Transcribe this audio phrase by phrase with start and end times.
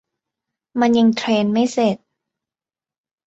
[0.79, 1.97] มันยังเทรนไม่เสร็จ